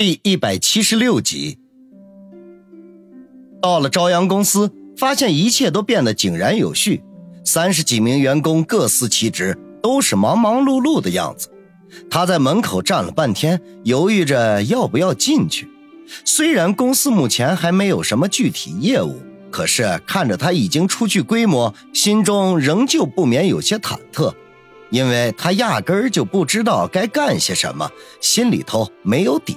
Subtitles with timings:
[0.00, 1.58] 第一百七十六集，
[3.60, 7.02] 到了朝阳公司，发现一切都变得井然有序。
[7.44, 11.48] 三十几名员工各司其职，都是忙忙碌碌的样子。
[12.08, 15.68] 他在门口站了半天，犹豫着要不要进去。
[16.24, 24.32] 虽然公司目前还没有什么具体业务，可是看着他已经初具规模，心中仍旧不免有些忐忑。
[24.90, 27.90] 因为他压根儿就不知道该干些什么，
[28.20, 29.56] 心里头没有底。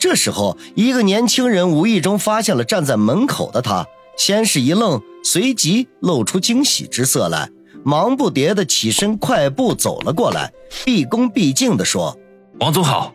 [0.00, 3.86] 这时候，一个年轻人无意中发现了站在门口的他，
[4.16, 7.50] 先是一愣，随即露出惊喜之色来，
[7.84, 10.50] 忙不迭的起身，快步走了过来，
[10.86, 12.16] 毕恭毕敬的说
[12.60, 13.12] ：“王总好。”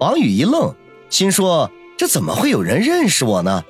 [0.00, 0.74] 王宇一愣，
[1.08, 3.62] 心说：“这怎么会有人认识我呢？”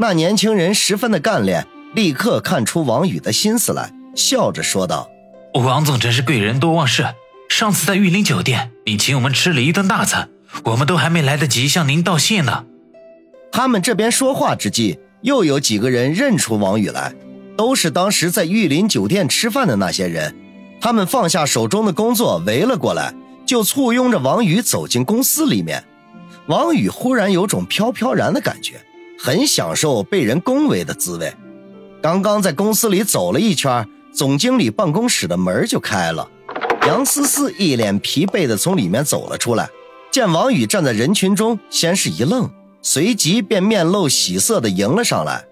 [0.00, 5.10] 那年轻人十分的干练，立刻看出王宇的心思来，笑着说道
[5.52, 7.06] ：“王总真是贵人多忘事，
[7.50, 10.30] 上次在玉林酒店，你请我们吃了一顿大餐。”
[10.64, 12.64] 我们都还没来得及向您道谢呢。
[13.52, 17.14] 他们这边说话之际，又有几个人认出王宇来，
[17.56, 20.34] 都是当时在玉林酒店吃饭的那些人。
[20.80, 25.84] 他们放下手中的工作，围了过来，就簇拥着王宇走进公司里面。
[26.46, 28.80] 王宇忽然有种飘飘然的感觉，
[29.18, 31.32] 很享受被人恭维的滋味。
[32.02, 36.28] 刚刚在公司里走了一圈，总经理办公室的门就开了，
[36.86, 39.68] 杨思思一脸疲惫地从里面走了出来。
[40.10, 42.50] 见王宇站在人群中，先是一愣，
[42.82, 45.44] 随即便面露喜色的迎了上来。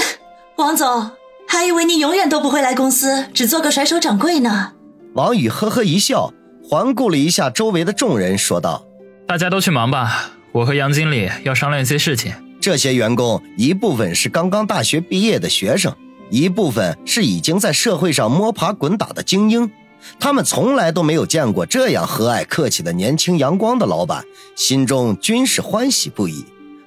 [0.56, 1.10] 王总，
[1.46, 4.72] 还以为你永远都不会来公司，只做个甩手掌柜呢。
[5.14, 6.32] 王宇呵呵一笑，
[6.68, 8.86] 环顾了一下周围的众人，说道
[9.28, 12.32] ：“大家都去忙吧，我和杨经理要商量一些事情。
[12.58, 15.94] 这些员工一部分是刚刚大学毕业的学生，
[16.30, 19.70] 一部分是已经在社会上摸爬滚打的精英。”
[20.18, 26.44] 他们从来都没有见过这样和蔼客气的年轻阳光的老板，心中均是欢喜不已。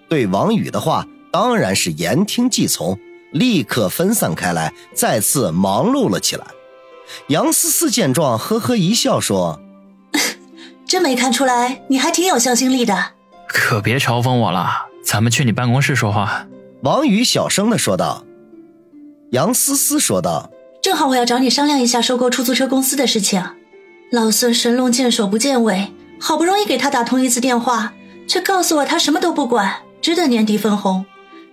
[0.07, 2.97] 对王宇的话，当然是言听计从，
[3.31, 6.45] 立刻分散开来，再次忙碌了起来。
[7.27, 9.59] 杨思思见状，呵呵一笑，说
[10.87, 13.11] ：“真没看出来，你还挺有向心力的。
[13.47, 16.47] 可别嘲讽我了，咱们去你办公室说话。”
[16.81, 18.23] 王宇小声的说道。
[19.31, 20.49] 杨思思说道。
[20.89, 23.39] 正好我要找你商量一下收购出租车公司的事情。
[24.11, 27.93] 老孙神龙见首不见尾，好不容易给他打通一次电话，
[28.27, 31.05] 却告诉我他什么都不管，只等年底分红。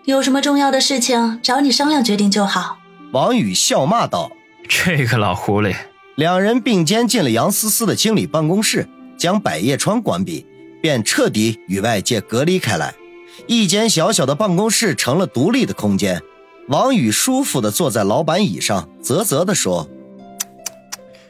[0.07, 2.79] 有什么重要的事情找你商量决定就好。
[3.13, 4.33] 王宇笑骂道
[4.67, 5.77] ：“这个老狐狸！”
[6.17, 8.89] 两人并肩进了杨思思的经理办公室，
[9.19, 10.47] 将百叶窗关闭，
[10.81, 12.95] 便彻底与外界隔离开来。
[13.47, 16.23] 一间小小的办公室成了独立的空间。
[16.69, 19.89] 王宇舒服的坐在老板椅上，啧啧的说：“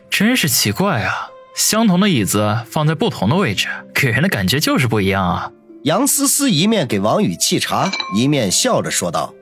[0.09, 5.53] 真是奇怪啊，相同的椅子放在不同的位置，给人的感觉就是不一样啊。”
[5.85, 9.35] 杨思思一面给王宇沏茶，一面笑着说道：“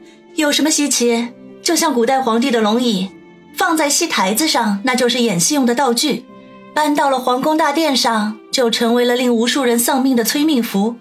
[0.36, 1.28] 有什么稀奇？
[1.62, 3.08] 就像古代皇帝的龙椅，
[3.56, 6.24] 放在戏台子上，那就是演戏用的道具；
[6.74, 10.96] 搬到了皇宫大殿上，就成为了令无数人丧命的催命符。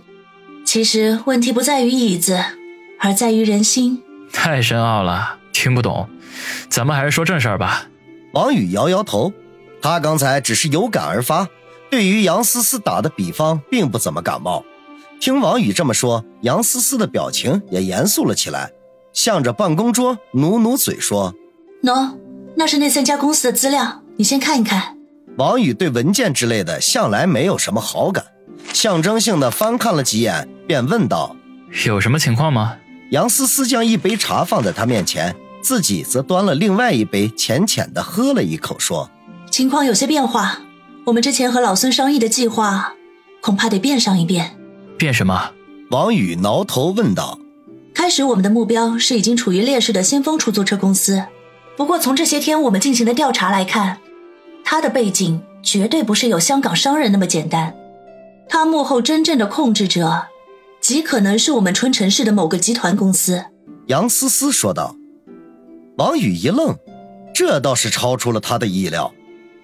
[0.63, 2.43] 其实问题不在于椅子，
[2.99, 6.07] 而在于人心。”太深奥了，听不懂。
[6.69, 7.87] 咱们还是说正事儿吧。
[8.33, 9.31] 王宇摇摇头，
[9.81, 11.47] 他刚才只是有感而发，
[11.89, 14.63] 对于杨思思打的比方并不怎么感冒。
[15.19, 18.69] 听王宇这么说，杨思思的表情也严肃了起来，
[19.13, 21.33] 向着办公桌努努嘴说
[21.81, 22.17] ：“喏，
[22.57, 24.97] 那是那三家公司的资料，你先看一看。”
[25.37, 28.25] 王宇对文件之类的向来没有什么好感，
[28.73, 31.35] 象征性的翻看了几眼，便问道
[31.87, 32.75] ：“有什么情况吗？”
[33.11, 39.09] 杨思思将一杯茶放在他面前，自己则端了另外一杯，浅浅的喝了一口，说
[39.51, 40.61] ：“情况有些变化，
[41.05, 42.93] 我们之前和老孙商议的计划，
[43.41, 44.57] 恐怕得变上一变。”
[44.97, 45.51] 变什么？
[45.91, 47.39] 王宇挠头问道。
[47.93, 51.23] 开始我们的目标是已经处于劣势的先锋出租车公司，
[51.77, 53.99] 不过从这些天我们进行的调查来看，
[54.63, 57.73] 他的背景绝对不是有香港商人那么简单，
[58.49, 60.25] 他幕后真正的控制者。
[60.87, 63.45] 极可能是我们春城市的某个集团公司，
[63.87, 64.95] 杨思思说道。
[65.97, 66.75] 王宇一愣，
[67.33, 69.11] 这倒是超出了他的意料。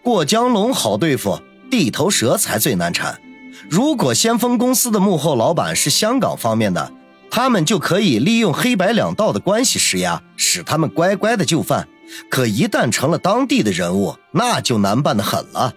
[0.02, 1.40] 过江龙好对付，
[1.70, 3.22] 地头蛇才最难缠。
[3.70, 6.92] 如果先锋公司的幕后老板是香港方面的，
[7.30, 11.88] 他们就可以利用黑白两道的关系施压，使他们乖乖的就范。
[12.32, 15.72] 可一旦成了当地的人物，那就难办的很了。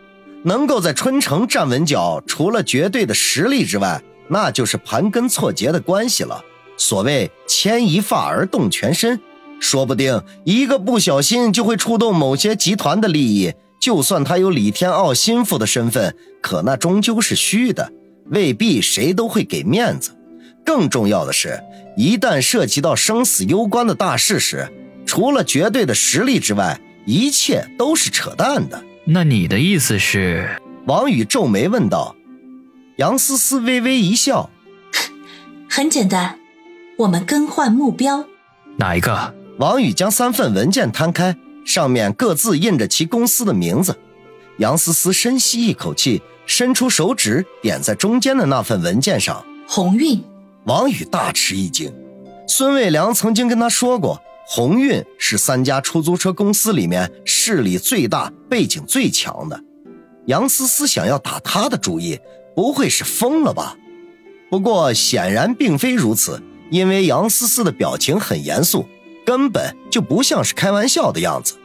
[0.44, 6.42] 能够在春城站稳脚，除了绝对的实力之外，那就是盘根错节的关系了。
[6.76, 9.20] 所谓牵一发而动全身，
[9.60, 13.52] 说不定一个不小心就会触动某些集团的利益。
[13.80, 17.92] 就算他有李天傲心腹的身份，可那终究是虚的。
[18.30, 20.10] 未必谁都会给面子。
[20.64, 21.60] 更重要的是，
[21.96, 24.66] 一旦涉及到生死攸关的大事时，
[25.04, 28.82] 除了绝对的实力之外，一切都是扯淡的。
[29.04, 30.48] 那你的意思是？
[30.86, 32.16] 王宇皱眉问道。
[32.96, 34.50] 杨思思微微一笑
[35.68, 36.38] ：“很简单，
[36.98, 38.24] 我们更换目标。
[38.78, 43.96] 哪一个？”王宇将三份文件摊开，上面各自印着其公司的名字。
[44.58, 50.22] 杨思思深吸一口气，伸出手指点在中间的那份文件上：“鸿运。”
[50.66, 51.92] 王宇大吃一惊，
[52.46, 59.60] 孙卫良曾经跟他说过，鸿运是三家出租车公司里面势力最大、背景最强的。
[60.26, 62.18] 杨思思想要打他的主意。
[62.54, 63.76] 不会是疯了吧？
[64.50, 68.86] 不过显然并非如此，因为杨思思的表情很严肃，
[69.24, 71.56] 根本就不像是开玩笑的样子。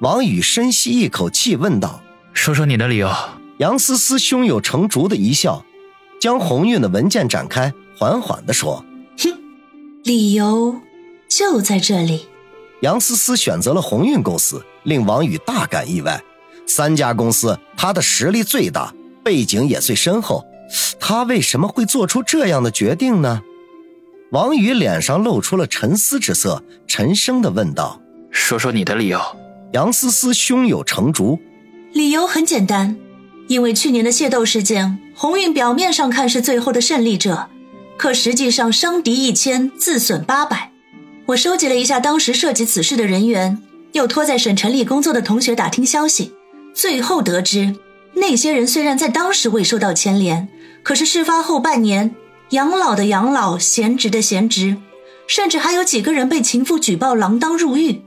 [0.00, 2.02] 王宇深吸一口气，问道
[2.32, 3.10] ：“说说你的理由。”
[3.58, 5.64] 杨思思胸有成竹的一笑，
[6.20, 8.84] 将鸿运的文件展开，缓缓地说
[9.18, 9.30] ：“哼，
[10.02, 10.80] 理由
[11.28, 12.26] 就在这里。”
[12.82, 16.20] 杨思思选择了鸿运公司，令王宇大感意外。
[16.66, 18.92] 三家公司，他的实力最大。
[19.22, 20.44] 背景也最深厚，
[20.98, 23.42] 他为什么会做出这样的决定呢？
[24.30, 29.20] 王宇脸上露出了沉思之色，沉声的问道：“说说你的理由。”
[29.72, 31.38] 杨思思胸有成竹
[31.92, 32.96] ：“理由很简单，
[33.48, 37.48] 因为去年的械斗事件，鸿运表面上看是最后的胜利者，
[37.96, 40.72] 可实际上伤敌一千，自损八百。
[41.26, 46.32] 我收集了一下当时涉及此事的人员，又托在省城里工作的同学打听消息，
[46.74, 47.76] 最后得知。”
[48.14, 50.48] 那些人虽然在当时未受到牵连，
[50.82, 52.14] 可是事发后半年，
[52.50, 54.76] 养老的养老，闲职的闲职，
[55.26, 58.02] 甚至还有几个人被情妇举报锒铛入狱。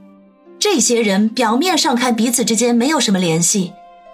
[0.60, 3.74] 这些人表面上看彼此之间没有什么联系，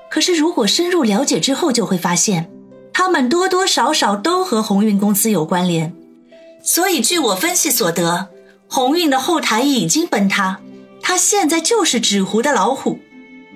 [0.10, 2.50] 可是如果深入了解之后，就会发现，
[2.94, 5.94] 他们多多少少都和鸿运公司有关联。
[6.64, 8.30] 所以据我分析所得，
[8.68, 10.62] 鸿运的后台已经崩塌，
[11.02, 13.00] 他现在就是纸糊的老虎。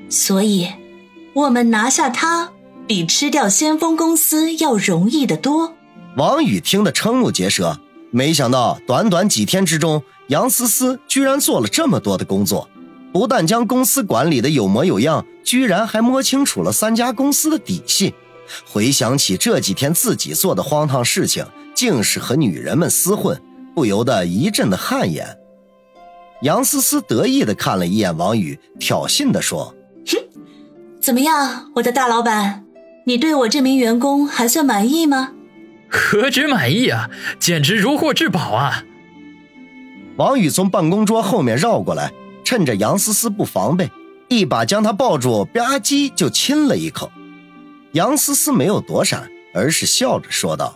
[0.10, 0.70] 所以。
[1.36, 2.54] 我们拿下他，
[2.88, 5.74] 比吃掉先锋公司要容易得多。
[6.16, 7.78] 王宇听得瞠目结舌，
[8.10, 12.70] 没想到短短几天之中，杨思思居然做了这么多的工作，
[13.12, 18.16] 不但将公司管理的有模有样，居然还摸清楚了三家公司的底细。
[18.66, 23.38] 回想起这几天自己做的荒唐事情，竟是和女人们厮混，
[23.76, 25.38] 不由得一阵的汗颜。
[26.44, 29.76] 杨思思得意的看了一眼王宇，挑衅的说。
[31.06, 32.66] 怎么样，我的大老板，
[33.04, 35.34] 你对我这名员工还算满意吗？
[35.88, 38.84] 何止满意啊，简直如获至宝啊！
[40.18, 42.12] 王宇从办公桌后面绕过来，
[42.44, 43.92] 趁着杨思思不防备，
[44.30, 47.12] 一把将她抱住，吧唧就亲了一口。
[47.92, 50.76] 杨思思没有躲闪，而是笑着说道：“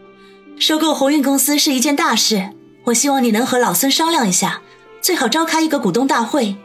[0.60, 2.50] 收购鸿运公司是一件大事，
[2.84, 4.60] 我希望你能和老孙商量一下，
[5.00, 6.56] 最好召开一个股东大会。”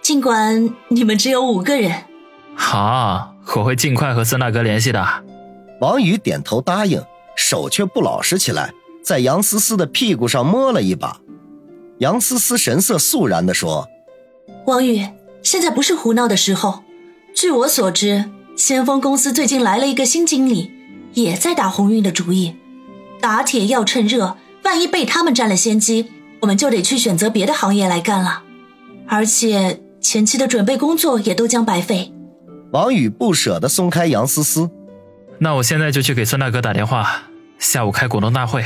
[0.00, 2.04] 尽管你们只有五个人，
[2.54, 5.06] 好，我会尽快和孙大哥联系的。
[5.80, 7.02] 王宇点头答应，
[7.36, 8.72] 手却不老实起来，
[9.04, 11.20] 在杨思思的屁股上摸了一把。
[11.98, 13.86] 杨思思神色肃然地说
[14.66, 15.06] ：“王宇，
[15.42, 16.82] 现在不是胡闹的时候。
[17.34, 20.70] 据我所知，先锋公司最近来了一个新经理，
[21.12, 22.56] 也在打鸿运的主意。
[23.20, 28.42] 打铁要趁热，万一被他们占了先机，我们就得去选择别的行业来干了。
[29.06, 32.10] 而且。”前期的准备工作也都将白费。
[32.72, 34.70] 王宇不舍得松开杨思思，
[35.36, 37.24] 那我现在就去给孙大哥打电话，
[37.58, 38.64] 下午开股东大会。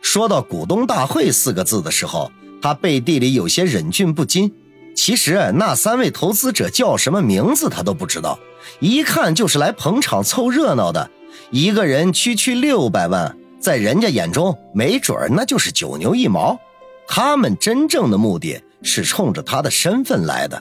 [0.00, 4.52] 说到股东大会四个字的时候，他背地里有些忍俊不禁。
[4.96, 8.40] 其实那三位投资者叫什么名字他都不知道，
[8.80, 11.08] 一看就是来捧场凑热闹的。
[11.52, 16.58] 一个人区区六百万，在人家眼中没准那就是九牛一毛。
[17.06, 18.60] 他们真正的目的。
[18.84, 20.60] 是冲着他的身份来的，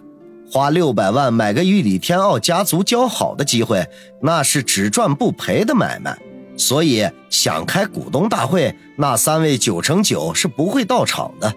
[0.51, 3.88] 花六百万买个与李天傲家族交好的机会，
[4.22, 6.17] 那是只赚不赔的买卖。
[6.58, 11.53] 所以想开股东大会，那三位九成九是不会到场的。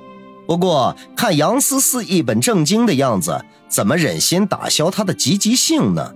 [0.46, 6.12] 不过看杨思思一本正经的样子，怎么忍心打消他的积极性呢？